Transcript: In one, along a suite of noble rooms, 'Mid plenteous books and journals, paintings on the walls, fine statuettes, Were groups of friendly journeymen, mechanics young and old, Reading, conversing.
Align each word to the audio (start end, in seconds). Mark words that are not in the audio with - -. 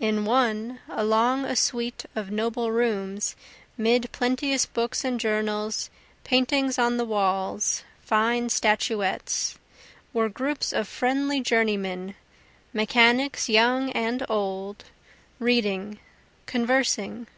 In 0.00 0.24
one, 0.24 0.80
along 0.88 1.44
a 1.44 1.54
suite 1.54 2.04
of 2.16 2.32
noble 2.32 2.72
rooms, 2.72 3.36
'Mid 3.78 4.10
plenteous 4.10 4.66
books 4.66 5.04
and 5.04 5.20
journals, 5.20 5.88
paintings 6.24 6.80
on 6.80 6.96
the 6.96 7.04
walls, 7.04 7.84
fine 8.00 8.48
statuettes, 8.48 9.54
Were 10.12 10.28
groups 10.28 10.72
of 10.72 10.88
friendly 10.88 11.38
journeymen, 11.40 12.16
mechanics 12.72 13.48
young 13.48 13.92
and 13.92 14.26
old, 14.28 14.82
Reading, 15.38 16.00
conversing. 16.46 17.28